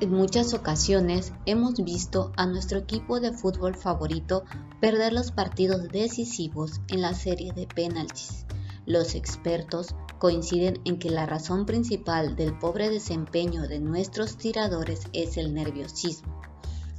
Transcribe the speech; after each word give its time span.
En 0.00 0.14
muchas 0.14 0.54
ocasiones 0.54 1.34
hemos 1.44 1.74
visto 1.84 2.32
a 2.38 2.46
nuestro 2.46 2.78
equipo 2.78 3.20
de 3.20 3.32
fútbol 3.32 3.74
favorito 3.74 4.44
perder 4.80 5.12
los 5.12 5.30
partidos 5.30 5.88
decisivos 5.88 6.80
en 6.88 7.02
la 7.02 7.12
serie 7.12 7.52
de 7.52 7.66
penaltis. 7.66 8.46
Los 8.86 9.14
expertos 9.14 9.94
coinciden 10.18 10.80
en 10.86 10.98
que 10.98 11.10
la 11.10 11.26
razón 11.26 11.66
principal 11.66 12.34
del 12.34 12.58
pobre 12.58 12.88
desempeño 12.88 13.68
de 13.68 13.78
nuestros 13.78 14.38
tiradores 14.38 15.02
es 15.12 15.36
el 15.36 15.52
nerviosismo. 15.52 16.40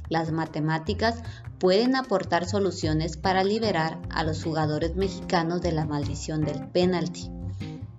Las 0.08 0.30
matemáticas 0.30 1.24
pueden 1.58 1.96
aportar 1.96 2.46
soluciones 2.46 3.16
para 3.16 3.42
liberar 3.42 4.00
a 4.10 4.22
los 4.22 4.44
jugadores 4.44 4.94
mexicanos 4.94 5.60
de 5.60 5.72
la 5.72 5.86
maldición 5.86 6.42
del 6.42 6.68
penalti. 6.68 7.32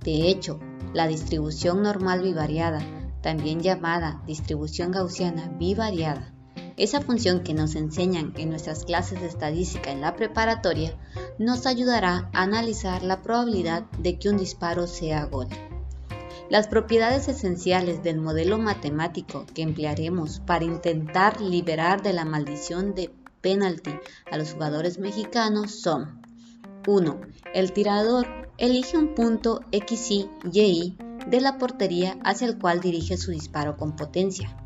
De 0.01 0.29
hecho, 0.29 0.61
la 0.93 1.07
distribución 1.07 1.83
normal 1.83 2.21
bivariada 2.21 3.02
también 3.23 3.61
llamada 3.61 4.21
distribución 4.27 4.91
gaussiana 4.91 5.49
bivariada. 5.57 6.31
Esa 6.75 7.01
función 7.01 7.41
que 7.41 7.53
nos 7.53 7.75
enseñan 7.75 8.33
en 8.35 8.49
nuestras 8.49 8.83
clases 8.83 9.21
de 9.21 9.27
estadística 9.27 9.91
en 9.91 10.01
la 10.01 10.15
preparatoria 10.15 10.95
nos 11.39 11.65
ayudará 11.65 12.29
a 12.33 12.43
analizar 12.43 13.01
la 13.01 13.21
probabilidad 13.21 13.83
de 13.99 14.19
que 14.19 14.29
un 14.29 14.37
disparo 14.37 14.85
sea 14.85 15.25
gol. 15.25 15.47
Las 16.49 16.67
propiedades 16.67 17.27
esenciales 17.27 18.03
del 18.03 18.19
modelo 18.19 18.57
matemático 18.57 19.45
que 19.53 19.61
emplearemos 19.61 20.39
para 20.39 20.65
intentar 20.65 21.41
liberar 21.41 22.03
de 22.03 22.13
la 22.13 22.25
maldición 22.25 22.93
de 22.93 23.11
penalti 23.41 23.91
a 24.29 24.37
los 24.37 24.53
jugadores 24.53 24.99
mexicanos 24.99 25.79
son 25.79 26.21
1. 26.85 27.21
El 27.53 27.71
tirador 27.71 28.27
elige 28.57 28.97
un 28.97 29.15
punto 29.15 29.61
X, 29.71 30.11
Y, 30.11 30.29
Y 30.51 30.97
de 31.27 31.41
la 31.41 31.57
portería 31.57 32.17
hacia 32.23 32.47
el 32.47 32.57
cual 32.57 32.79
dirige 32.81 33.17
su 33.17 33.31
disparo 33.31 33.77
con 33.77 33.95
potencia. 33.95 34.57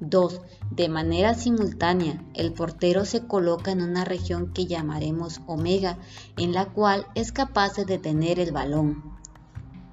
2. 0.00 0.42
De 0.70 0.88
manera 0.88 1.34
simultánea, 1.34 2.22
el 2.34 2.52
portero 2.52 3.06
se 3.06 3.26
coloca 3.26 3.70
en 3.70 3.80
una 3.80 4.04
región 4.04 4.52
que 4.52 4.66
llamaremos 4.66 5.40
omega, 5.46 5.98
en 6.36 6.52
la 6.52 6.66
cual 6.66 7.06
es 7.14 7.32
capaz 7.32 7.76
de 7.76 7.86
detener 7.86 8.38
el 8.38 8.52
balón. 8.52 9.16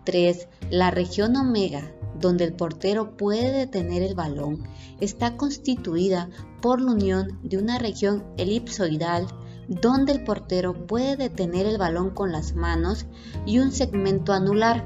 3. 0.04 0.50
La 0.70 0.92
región 0.92 1.38
omega, 1.38 1.94
donde 2.20 2.44
el 2.44 2.54
portero 2.54 3.16
puede 3.16 3.52
detener 3.52 4.04
el 4.04 4.14
balón, 4.14 4.68
está 5.00 5.38
constituida 5.38 6.30
por 6.62 6.82
la 6.82 6.92
unión 6.92 7.40
de 7.42 7.58
una 7.58 7.80
región 7.80 8.26
elipsoidal, 8.38 9.28
donde 9.70 10.12
el 10.12 10.26
portero 10.26 10.86
puede 10.86 11.16
detener 11.16 11.66
el 11.66 11.78
balón 11.78 12.10
con 12.10 12.34
las 12.34 12.56
manos, 12.56 13.06
y 13.46 13.60
un 13.60 13.72
segmento 13.72 14.34
anular, 14.34 14.86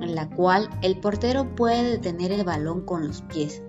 en 0.00 0.14
la 0.14 0.28
cual 0.28 0.68
el 0.82 0.98
portero 0.98 1.54
puede 1.54 1.82
detener 1.82 2.32
el 2.32 2.44
balón 2.44 2.84
con 2.84 3.06
los 3.06 3.22
pies. 3.22 3.62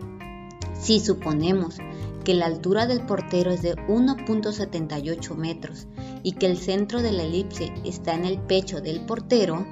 Si 0.74 1.00
suponemos 1.00 1.78
que 2.24 2.34
la 2.34 2.48
altura 2.48 2.88
del 2.88 3.06
portero 3.06 3.52
es 3.52 3.62
de 3.62 3.76
1.78 3.76 5.36
metros 5.36 5.88
y 6.24 6.34
que 6.34 6.48
el 6.48 6.58
centro 6.58 7.02
de 7.02 7.12
la 7.12 7.24
elipse 7.24 7.72
está 7.86 8.16
en 8.16 8.26
el 8.26 8.40
pecho 8.40 8.82
del 8.82 9.06
portero, 9.06 9.66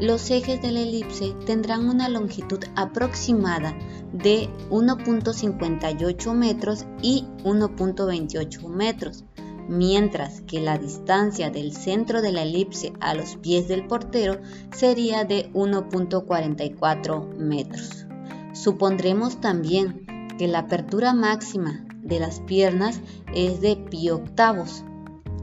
los 0.00 0.28
ejes 0.30 0.60
de 0.60 0.72
la 0.72 0.80
elipse 0.80 1.34
tendrán 1.46 1.88
una 1.88 2.08
longitud 2.08 2.58
aproximada 2.74 3.78
de 4.12 4.48
1.58 4.70 6.34
metros 6.34 6.84
y 7.00 7.26
1.28 7.44 8.68
metros, 8.68 9.24
mientras 9.68 10.40
que 10.42 10.60
la 10.60 10.78
distancia 10.78 11.50
del 11.50 11.72
centro 11.72 12.22
de 12.22 12.32
la 12.32 12.42
elipse 12.42 12.92
a 13.00 13.14
los 13.14 13.36
pies 13.36 13.68
del 13.68 13.86
portero 13.86 14.40
sería 14.72 15.24
de 15.24 15.50
1.44 15.52 17.36
metros. 17.36 18.06
Supondremos 18.52 19.40
también 19.40 20.06
que 20.38 20.48
la 20.48 20.60
apertura 20.60 21.14
máxima 21.14 21.84
de 22.02 22.20
las 22.20 22.40
piernas 22.40 23.00
es 23.34 23.60
de 23.60 23.76
pi 23.76 24.10
octavos, 24.10 24.84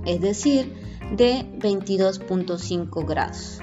es 0.06 0.22
decir, 0.22 0.74
de 1.16 1.46
22.5 1.60 3.06
grados. 3.06 3.60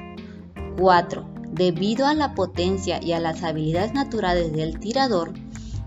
4. 0.78 1.28
Debido 1.53 2.06
a 2.06 2.15
la 2.15 2.34
potencia 2.34 3.03
y 3.03 3.12
a 3.12 3.21
las 3.21 3.43
habilidades 3.43 3.94
naturales 3.94 4.53
del 4.53 4.78
tirador, 4.78 5.32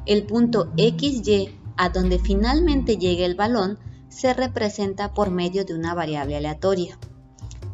el 0.06 0.24
punto 0.26 0.72
XY 0.76 1.58
a 1.78 1.90
donde 1.90 2.20
finalmente 2.20 2.98
llegue 2.98 3.26
el 3.26 3.36
balón 3.36 3.78
se 4.12 4.34
representa 4.34 5.14
por 5.14 5.32
medio 5.32 5.64
de 5.66 5.74
una 5.74 5.96
variable 5.96 6.36
aleatoria. 6.36 7.00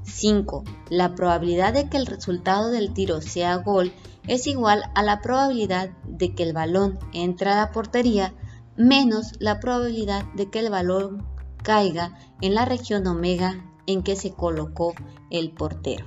5. 0.04 0.64
La 0.90 1.16
probabilidad 1.16 1.74
de 1.74 1.90
que 1.90 1.98
el 1.98 2.06
resultado 2.06 2.70
del 2.70 2.94
tiro 2.94 3.22
sea 3.22 3.56
gol 3.58 3.92
es 4.28 4.46
igual 4.46 4.84
a 4.94 5.02
la 5.02 5.22
probabilidad 5.22 5.90
de 6.06 6.36
que 6.36 6.44
el 6.44 6.54
balón 6.54 7.00
entre 7.12 7.50
a 7.50 7.56
la 7.56 7.72
portería 7.72 8.34
menos 8.78 9.34
la 9.40 9.60
probabilidad 9.60 10.26
de 10.36 10.50
que 10.50 10.60
el 10.60 10.70
balón 10.70 11.26
caiga 11.64 12.18
en 12.42 12.54
la 12.54 12.66
región 12.66 13.08
omega 13.08 13.66
en 13.88 14.04
que 14.04 14.16
se 14.16 14.32
colocó 14.32 14.94
el 15.32 15.52
portero. 15.52 16.06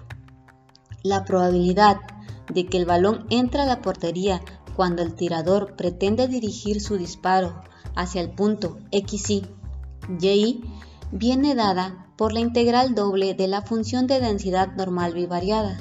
La 1.03 1.25
probabilidad 1.25 1.99
de 2.53 2.67
que 2.67 2.77
el 2.77 2.87
balón 2.87 3.27
entre 3.31 3.63
a 3.63 3.67
la 3.67 3.83
portería 3.83 4.41
cuando 4.77 5.03
el 5.03 5.15
tirador 5.15 5.75
pretende 5.75 6.29
dirigir 6.29 6.81
su 6.81 6.97
disparo 6.97 7.63
hacia 7.97 8.21
el 8.21 8.31
punto 8.31 8.79
XY 8.93 9.60
y 10.19 10.65
viene 11.13 11.55
dada 11.55 12.07
por 12.17 12.33
la 12.33 12.41
integral 12.41 12.95
doble 12.95 13.35
de 13.35 13.49
la 13.49 13.63
función 13.63 14.07
de 14.07 14.21
densidad 14.21 14.75
normal 14.75 15.15
bivariada, 15.15 15.79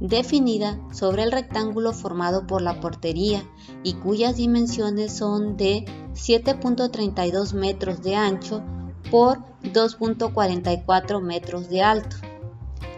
definida 0.00 0.78
sobre 0.92 1.22
el 1.22 1.32
rectángulo 1.32 1.92
formado 1.92 2.46
por 2.46 2.62
la 2.62 2.80
portería 2.80 3.44
y 3.82 3.94
cuyas 3.94 4.36
dimensiones 4.36 5.12
son 5.16 5.56
de 5.56 5.84
7.32 6.14 7.54
metros 7.54 8.02
de 8.02 8.16
ancho 8.16 8.62
por 9.10 9.38
2.44 9.62 11.20
metros 11.20 11.68
de 11.68 11.82
alto. 11.82 12.16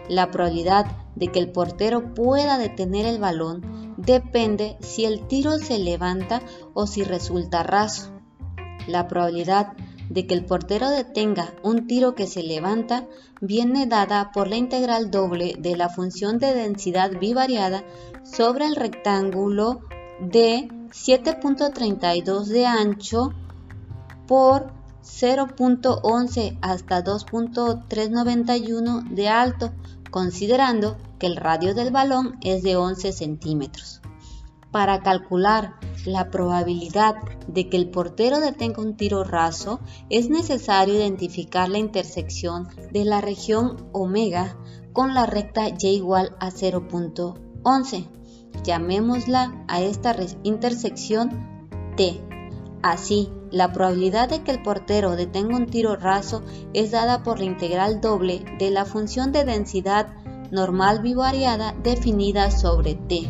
La 0.07 0.31
probabilidad 0.31 0.85
de 1.15 1.27
que 1.27 1.39
el 1.39 1.51
portero 1.51 2.13
pueda 2.13 2.57
detener 2.57 3.05
el 3.05 3.19
balón 3.19 3.93
depende 3.97 4.77
si 4.81 5.05
el 5.05 5.27
tiro 5.27 5.57
se 5.57 5.79
levanta 5.79 6.41
o 6.73 6.87
si 6.87 7.03
resulta 7.03 7.63
raso. 7.63 8.11
La 8.87 9.07
probabilidad 9.07 9.73
de 10.09 10.27
que 10.27 10.33
el 10.33 10.45
portero 10.45 10.89
detenga 10.89 11.53
un 11.63 11.87
tiro 11.87 12.15
que 12.15 12.27
se 12.27 12.43
levanta 12.43 13.07
viene 13.41 13.87
dada 13.87 14.31
por 14.31 14.47
la 14.47 14.55
integral 14.55 15.11
doble 15.11 15.55
de 15.57 15.75
la 15.75 15.89
función 15.89 16.39
de 16.39 16.53
densidad 16.53 17.11
bivariada 17.19 17.83
sobre 18.23 18.65
el 18.65 18.75
rectángulo 18.75 19.81
de 20.19 20.69
7.32 20.89 22.45
de 22.45 22.65
ancho 22.65 23.33
por 24.27 24.71
0.11 25.03 26.57
hasta 26.61 27.03
2.391 27.03 29.09
de 29.09 29.29
alto, 29.29 29.71
considerando 30.09 30.97
que 31.19 31.27
el 31.27 31.35
radio 31.35 31.75
del 31.75 31.91
balón 31.91 32.39
es 32.41 32.63
de 32.63 32.75
11 32.75 33.11
centímetros. 33.11 34.01
Para 34.75 34.99
calcular 34.99 35.75
la 36.05 36.29
probabilidad 36.29 37.15
de 37.47 37.69
que 37.69 37.77
el 37.77 37.91
portero 37.91 38.41
detenga 38.41 38.81
un 38.81 38.97
tiro 38.97 39.23
raso, 39.23 39.79
es 40.09 40.29
necesario 40.29 40.95
identificar 40.95 41.69
la 41.69 41.77
intersección 41.77 42.67
de 42.91 43.05
la 43.05 43.21
región 43.21 43.87
omega 43.93 44.57
con 44.91 45.13
la 45.13 45.27
recta 45.27 45.69
y 45.69 45.87
igual 45.87 46.35
a 46.41 46.51
0.11. 46.51 48.09
Llamémosla 48.65 49.63
a 49.69 49.81
esta 49.81 50.13
intersección 50.43 51.71
T. 51.95 52.21
Así, 52.83 53.31
la 53.51 53.71
probabilidad 53.71 54.27
de 54.27 54.43
que 54.43 54.51
el 54.51 54.61
portero 54.61 55.15
detenga 55.15 55.55
un 55.55 55.67
tiro 55.67 55.95
raso 55.95 56.43
es 56.73 56.91
dada 56.91 57.23
por 57.23 57.39
la 57.39 57.45
integral 57.45 58.01
doble 58.01 58.43
de 58.59 58.71
la 58.71 58.83
función 58.83 59.31
de 59.31 59.45
densidad 59.45 60.13
normal 60.51 61.01
bivariada 61.01 61.73
definida 61.81 62.51
sobre 62.51 62.95
T. 62.95 63.25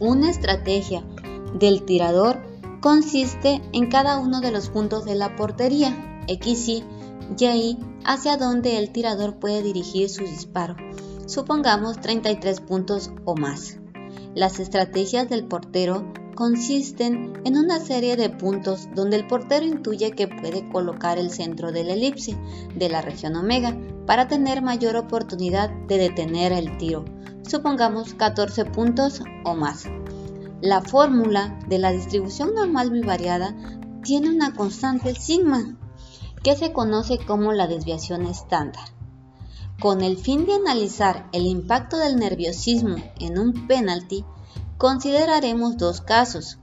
Una 0.00 0.30
estrategia 0.30 1.02
del 1.58 1.84
tirador 1.84 2.40
consiste 2.80 3.60
en 3.72 3.90
cada 3.90 4.18
uno 4.20 4.40
de 4.40 4.52
los 4.52 4.70
puntos 4.70 5.04
de 5.04 5.16
la 5.16 5.34
portería, 5.34 6.22
X, 6.28 6.68
Y, 6.68 6.84
Y, 7.36 7.78
hacia 8.04 8.36
donde 8.36 8.78
el 8.78 8.90
tirador 8.90 9.40
puede 9.40 9.60
dirigir 9.60 10.08
su 10.08 10.22
disparo, 10.22 10.76
supongamos 11.26 12.00
33 12.00 12.60
puntos 12.60 13.10
o 13.24 13.34
más. 13.34 13.78
Las 14.36 14.60
estrategias 14.60 15.28
del 15.28 15.44
portero 15.46 16.12
consisten 16.36 17.32
en 17.44 17.56
una 17.56 17.80
serie 17.80 18.14
de 18.16 18.30
puntos 18.30 18.88
donde 18.94 19.16
el 19.16 19.26
portero 19.26 19.66
intuye 19.66 20.12
que 20.12 20.28
puede 20.28 20.68
colocar 20.68 21.18
el 21.18 21.32
centro 21.32 21.72
de 21.72 21.82
la 21.82 21.94
elipse 21.94 22.36
de 22.76 22.88
la 22.88 23.02
región 23.02 23.34
omega 23.34 23.76
para 24.06 24.28
tener 24.28 24.62
mayor 24.62 24.94
oportunidad 24.94 25.70
de 25.88 25.98
detener 25.98 26.52
el 26.52 26.78
tiro, 26.78 27.04
supongamos 27.48 28.14
14 28.14 28.66
puntos 28.66 29.22
o 29.44 29.54
más. 29.54 29.84
La 30.60 30.82
fórmula 30.82 31.58
de 31.68 31.78
la 31.78 31.90
distribución 31.92 32.54
normal 32.54 32.90
bivariada 32.90 33.54
tiene 34.02 34.30
una 34.30 34.54
constante 34.54 35.14
sigma, 35.14 35.76
que 36.42 36.56
se 36.56 36.72
conoce 36.72 37.18
como 37.18 37.52
la 37.52 37.66
desviación 37.66 38.26
estándar. 38.26 38.84
Con 39.80 40.02
el 40.02 40.16
fin 40.16 40.46
de 40.46 40.54
analizar 40.54 41.28
el 41.32 41.46
impacto 41.46 41.96
del 41.98 42.16
nerviosismo 42.16 42.96
en 43.20 43.38
un 43.38 43.66
penalti, 43.66 44.24
consideraremos 44.76 45.76
dos 45.76 46.00
casos. 46.00 46.58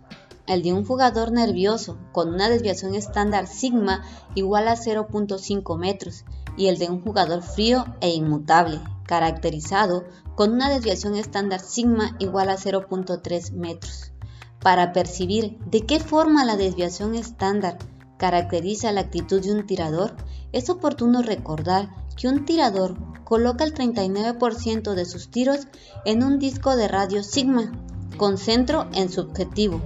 el 0.47 0.61
de 0.61 0.73
un 0.73 0.85
jugador 0.85 1.31
nervioso 1.31 1.97
con 2.11 2.31
una 2.31 2.49
desviación 2.49 2.93
estándar 2.93 3.47
sigma 3.47 4.03
igual 4.35 4.67
a 4.67 4.75
0.5 4.75 5.77
metros 5.79 6.23
y 6.55 6.67
el 6.67 6.77
de 6.77 6.87
un 6.87 7.01
jugador 7.01 7.41
frío 7.41 7.85
e 7.99 8.09
inmutable, 8.09 8.79
caracterizado 9.05 10.05
con 10.35 10.53
una 10.53 10.69
desviación 10.69 11.15
estándar 11.15 11.59
sigma 11.61 12.15
igual 12.19 12.49
a 12.49 12.57
0.3 12.57 13.51
metros. 13.53 14.11
Para 14.59 14.93
percibir 14.93 15.59
de 15.65 15.85
qué 15.85 15.99
forma 15.99 16.43
la 16.43 16.57
desviación 16.57 17.15
estándar 17.15 17.77
caracteriza 18.17 18.91
la 18.91 19.01
actitud 19.01 19.41
de 19.41 19.51
un 19.51 19.65
tirador, 19.65 20.15
es 20.51 20.69
oportuno 20.69 21.21
recordar 21.21 21.89
que 22.15 22.27
un 22.27 22.45
tirador 22.45 22.97
coloca 23.23 23.63
el 23.63 23.73
39% 23.73 24.93
de 24.93 25.05
sus 25.05 25.29
tiros 25.29 25.67
en 26.05 26.23
un 26.23 26.39
disco 26.39 26.75
de 26.75 26.87
radio 26.87 27.23
sigma, 27.23 27.71
con 28.17 28.37
centro 28.37 28.87
en 28.93 29.09
su 29.09 29.21
objetivo, 29.21 29.81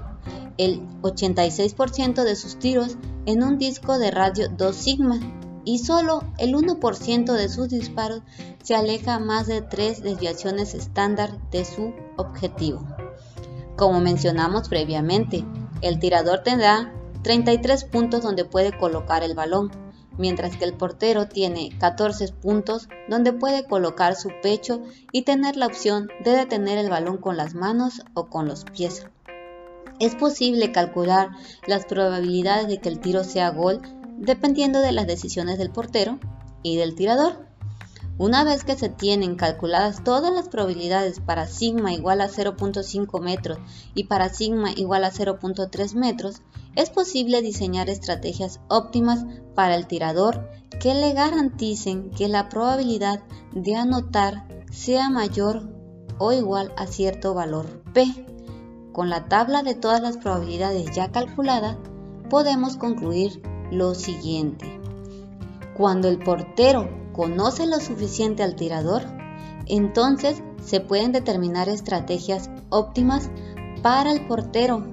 el 0.57 0.81
86% 1.01 2.23
de 2.23 2.35
sus 2.35 2.59
tiros 2.59 2.97
en 3.25 3.43
un 3.43 3.57
disco 3.57 3.97
de 3.97 4.11
radio 4.11 4.49
2 4.49 4.75
sigma 4.75 5.38
y 5.69 5.77
solo 5.77 6.23
el 6.39 6.55
1% 6.55 7.31
de 7.31 7.47
sus 7.47 7.69
disparos 7.69 8.23
se 8.63 8.73
aleja 8.73 9.19
más 9.19 9.45
de 9.45 9.61
3 9.61 10.01
desviaciones 10.01 10.73
estándar 10.73 11.37
de 11.51 11.63
su 11.63 11.93
objetivo. 12.17 12.87
Como 13.75 14.01
mencionamos 14.01 14.67
previamente, 14.67 15.45
el 15.83 15.99
tirador 15.99 16.39
tendrá 16.39 16.91
33 17.21 17.83
puntos 17.83 18.23
donde 18.23 18.45
puede 18.45 18.75
colocar 18.75 19.21
el 19.21 19.35
balón, 19.35 19.69
mientras 20.17 20.57
que 20.57 20.65
el 20.65 20.73
portero 20.73 21.27
tiene 21.27 21.69
14 21.77 22.29
puntos 22.29 22.87
donde 23.07 23.31
puede 23.31 23.63
colocar 23.63 24.15
su 24.15 24.31
pecho 24.41 24.81
y 25.11 25.21
tener 25.21 25.55
la 25.55 25.67
opción 25.67 26.09
de 26.25 26.31
detener 26.31 26.79
el 26.79 26.89
balón 26.89 27.17
con 27.17 27.37
las 27.37 27.53
manos 27.53 28.01
o 28.15 28.25
con 28.25 28.47
los 28.47 28.63
pies. 28.63 29.05
Es 29.99 30.15
posible 30.15 30.71
calcular 30.71 31.29
las 31.67 31.85
probabilidades 31.85 32.67
de 32.69 32.79
que 32.79 32.89
el 32.89 32.99
tiro 32.99 33.23
sea 33.23 33.51
gol 33.51 33.81
dependiendo 34.19 34.81
de 34.81 34.91
las 34.91 35.07
decisiones 35.07 35.57
del 35.57 35.71
portero 35.71 36.19
y 36.61 36.75
del 36.75 36.95
tirador. 36.95 37.47
Una 38.17 38.43
vez 38.43 38.65
que 38.65 38.75
se 38.75 38.89
tienen 38.89 39.35
calculadas 39.35 40.03
todas 40.03 40.33
las 40.33 40.49
probabilidades 40.49 41.21
para 41.21 41.47
sigma 41.47 41.93
igual 41.93 42.19
a 42.19 42.27
0.5 42.27 43.21
metros 43.21 43.59
y 43.95 44.03
para 44.03 44.27
sigma 44.27 44.71
igual 44.71 45.05
a 45.05 45.11
0.3 45.11 45.95
metros, 45.95 46.41
es 46.75 46.89
posible 46.89 47.41
diseñar 47.41 47.89
estrategias 47.89 48.59
óptimas 48.67 49.25
para 49.55 49.75
el 49.75 49.87
tirador 49.87 50.49
que 50.81 50.93
le 50.93 51.13
garanticen 51.13 52.11
que 52.11 52.27
la 52.27 52.49
probabilidad 52.49 53.23
de 53.53 53.75
anotar 53.75 54.45
sea 54.69 55.09
mayor 55.09 55.69
o 56.17 56.33
igual 56.33 56.73
a 56.75 56.87
cierto 56.87 57.33
valor 57.33 57.83
P. 57.93 58.05
Con 58.91 59.09
la 59.09 59.29
tabla 59.29 59.63
de 59.63 59.75
todas 59.75 60.01
las 60.01 60.17
probabilidades 60.17 60.93
ya 60.93 61.09
calculada, 61.09 61.77
podemos 62.29 62.75
concluir 62.75 63.41
lo 63.71 63.95
siguiente. 63.95 64.79
Cuando 65.75 66.09
el 66.09 66.19
portero 66.19 66.89
conoce 67.13 67.65
lo 67.65 67.79
suficiente 67.79 68.43
al 68.43 68.55
tirador, 68.55 69.03
entonces 69.65 70.41
se 70.63 70.81
pueden 70.81 71.11
determinar 71.11 71.69
estrategias 71.69 72.49
óptimas 72.69 73.29
para 73.81 74.11
el 74.11 74.25
portero 74.27 74.85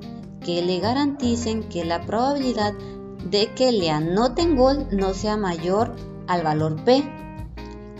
que 0.44 0.62
le 0.62 0.78
garanticen 0.78 1.68
que 1.68 1.84
la 1.84 2.06
probabilidad 2.06 2.72
de 3.28 3.52
que 3.54 3.72
le 3.72 3.90
anoten 3.90 4.56
gol 4.56 4.86
no 4.92 5.12
sea 5.12 5.36
mayor 5.36 5.96
al 6.28 6.42
valor 6.42 6.84
P. 6.84 7.04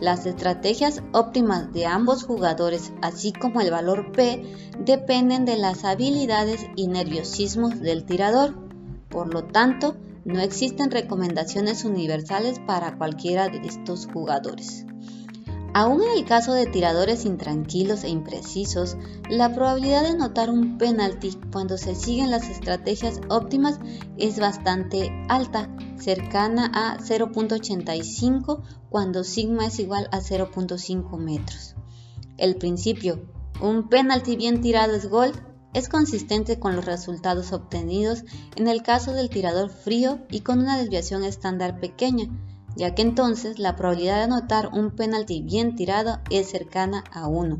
Las 0.00 0.26
estrategias 0.26 1.02
óptimas 1.12 1.72
de 1.72 1.86
ambos 1.86 2.24
jugadores, 2.24 2.92
así 3.00 3.32
como 3.32 3.60
el 3.60 3.70
valor 3.70 4.12
P, 4.12 4.44
dependen 4.78 5.44
de 5.44 5.56
las 5.56 5.84
habilidades 5.84 6.66
y 6.76 6.86
nerviosismos 6.86 7.80
del 7.80 8.04
tirador. 8.04 8.54
Por 9.08 9.32
lo 9.32 9.44
tanto, 9.44 9.96
no 10.26 10.40
existen 10.40 10.90
recomendaciones 10.90 11.84
universales 11.84 12.58
para 12.58 12.98
cualquiera 12.98 13.48
de 13.48 13.58
estos 13.58 14.06
jugadores. 14.12 14.84
Aún 15.72 16.02
en 16.02 16.18
el 16.18 16.24
caso 16.24 16.52
de 16.52 16.66
tiradores 16.66 17.24
intranquilos 17.24 18.02
e 18.02 18.08
imprecisos, 18.08 18.96
la 19.28 19.54
probabilidad 19.54 20.02
de 20.02 20.08
anotar 20.08 20.50
un 20.50 20.78
penalti 20.78 21.38
cuando 21.52 21.76
se 21.78 21.94
siguen 21.94 22.30
las 22.30 22.48
estrategias 22.48 23.20
óptimas 23.28 23.78
es 24.16 24.40
bastante 24.40 25.12
alta, 25.28 25.68
cercana 25.96 26.72
a 26.74 26.98
0.85 26.98 28.62
cuando 28.88 29.22
sigma 29.22 29.66
es 29.66 29.78
igual 29.78 30.08
a 30.12 30.20
0.5 30.20 31.18
metros. 31.18 31.76
El 32.36 32.56
principio, 32.56 33.20
un 33.60 33.88
penalti 33.88 34.34
bien 34.36 34.62
tirado 34.62 34.94
es 34.94 35.08
gol, 35.08 35.32
es 35.76 35.90
consistente 35.90 36.58
con 36.58 36.74
los 36.74 36.86
resultados 36.86 37.52
obtenidos 37.52 38.24
en 38.56 38.66
el 38.66 38.82
caso 38.82 39.12
del 39.12 39.28
tirador 39.28 39.68
frío 39.68 40.20
y 40.30 40.40
con 40.40 40.60
una 40.60 40.78
desviación 40.78 41.22
estándar 41.22 41.80
pequeña, 41.80 42.30
ya 42.76 42.94
que 42.94 43.02
entonces 43.02 43.58
la 43.58 43.76
probabilidad 43.76 44.16
de 44.16 44.22
anotar 44.22 44.70
un 44.72 44.90
penalti 44.92 45.42
bien 45.42 45.76
tirado 45.76 46.18
es 46.30 46.48
cercana 46.48 47.04
a 47.12 47.28
1. 47.28 47.58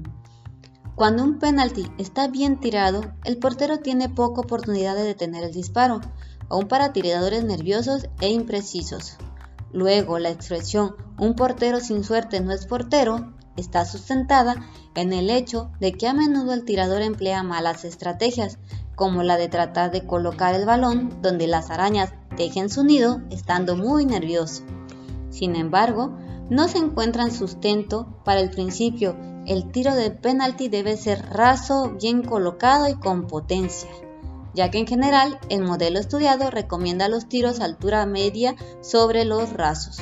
Cuando 0.95 1.25
un 1.25 1.39
penalti 1.39 1.87
está 1.99 2.27
bien 2.27 2.59
tirado, 2.59 3.03
el 3.25 3.37
portero 3.37 3.81
tiene 3.81 4.09
poca 4.09 4.41
oportunidad 4.41 4.97
de 4.97 5.05
detener 5.05 5.45
el 5.45 5.53
disparo, 5.53 6.01
aún 6.49 6.69
para 6.69 6.95
tiradores 6.95 7.45
nerviosos 7.45 8.09
e 8.23 8.31
imprecisos. 8.31 9.19
Luego, 9.75 10.19
la 10.19 10.31
expresión 10.31 10.97
un 11.19 11.35
portero 11.35 11.81
sin 11.81 12.03
suerte 12.03 12.41
no 12.41 12.53
es 12.53 12.65
portero 12.65 13.35
está 13.57 13.85
sustentada 13.85 14.57
en 14.95 15.13
el 15.13 15.31
hecho 15.31 15.71
de 15.81 15.93
que 15.93 16.09
a 16.09 16.15
menudo 16.15 16.53
el 16.53 16.65
tirador 16.65 17.03
emplea 17.03 17.43
malas 17.43 17.85
estrategias, 17.85 18.59
como 18.95 19.23
la 19.23 19.37
de 19.37 19.49
tratar 19.49 19.91
de 19.91 20.07
colocar 20.07 20.55
el 20.55 20.65
balón 20.65 21.21
donde 21.23 21.47
las 21.47 21.71
arañas 21.71 22.13
tejen 22.37 22.71
su 22.71 22.85
nido 22.85 23.21
estando 23.31 23.77
muy 23.77 24.07
nervioso. 24.07 24.63
Sin 25.31 25.57
embargo, 25.57 26.17
no 26.49 26.69
se 26.69 26.79
encuentran 26.79 27.33
sustento 27.33 28.21
para 28.25 28.41
el 28.41 28.51
principio 28.51 29.17
el 29.47 29.71
tiro 29.71 29.95
de 29.95 30.11
penalti 30.11 30.69
debe 30.69 30.97
ser 30.97 31.25
raso, 31.31 31.93
bien 32.01 32.23
colocado 32.23 32.89
y 32.89 32.95
con 32.95 33.29
potencia, 33.29 33.89
ya 34.55 34.73
que 34.73 34.79
en 34.79 34.89
general 34.89 35.39
el 35.49 35.63
modelo 35.63 36.01
estudiado 36.01 36.51
recomienda 36.51 37.09
los 37.09 37.29
tiros 37.29 37.61
a 37.61 37.65
altura 37.65 38.07
media 38.07 38.57
sobre 38.81 39.25
los 39.25 39.53
rasos. 39.53 39.99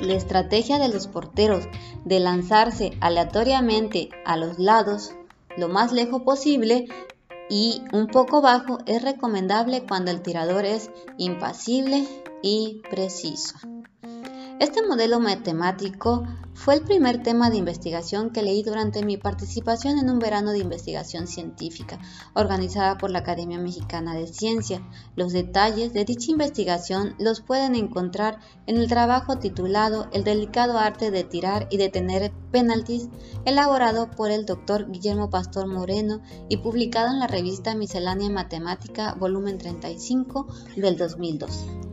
La 0.00 0.14
estrategia 0.14 0.78
de 0.78 0.88
los 0.88 1.06
porteros 1.06 1.68
de 2.04 2.20
lanzarse 2.20 2.96
aleatoriamente 3.00 4.08
a 4.24 4.36
los 4.36 4.58
lados 4.58 5.14
lo 5.56 5.68
más 5.68 5.92
lejos 5.92 6.22
posible 6.22 6.86
y 7.50 7.82
un 7.92 8.06
poco 8.06 8.40
bajo 8.40 8.78
es 8.86 9.02
recomendable 9.02 9.84
cuando 9.86 10.10
el 10.10 10.22
tirador 10.22 10.64
es 10.64 10.90
impasible 11.18 12.06
y 12.42 12.80
preciso. 12.90 13.56
Este 14.62 14.80
modelo 14.86 15.18
matemático 15.18 16.22
fue 16.54 16.74
el 16.74 16.82
primer 16.82 17.20
tema 17.20 17.50
de 17.50 17.56
investigación 17.56 18.30
que 18.30 18.44
leí 18.44 18.62
durante 18.62 19.04
mi 19.04 19.16
participación 19.16 19.98
en 19.98 20.08
un 20.08 20.20
verano 20.20 20.52
de 20.52 20.60
investigación 20.60 21.26
científica 21.26 21.98
organizada 22.32 22.96
por 22.96 23.10
la 23.10 23.18
Academia 23.18 23.58
Mexicana 23.58 24.14
de 24.14 24.28
Ciencia. 24.28 24.80
Los 25.16 25.32
detalles 25.32 25.92
de 25.92 26.04
dicha 26.04 26.30
investigación 26.30 27.16
los 27.18 27.40
pueden 27.40 27.74
encontrar 27.74 28.38
en 28.68 28.76
el 28.76 28.86
trabajo 28.86 29.40
titulado 29.40 30.06
El 30.12 30.22
delicado 30.22 30.78
arte 30.78 31.10
de 31.10 31.24
tirar 31.24 31.66
y 31.68 31.76
detener 31.76 32.30
penaltis, 32.52 33.08
elaborado 33.44 34.12
por 34.12 34.30
el 34.30 34.46
doctor 34.46 34.88
Guillermo 34.92 35.28
Pastor 35.28 35.66
Moreno 35.66 36.22
y 36.48 36.58
publicado 36.58 37.10
en 37.10 37.18
la 37.18 37.26
revista 37.26 37.74
Miscelánea 37.74 38.30
Matemática, 38.30 39.14
volumen 39.14 39.58
35 39.58 40.46
del 40.76 40.96
2002. 40.96 41.91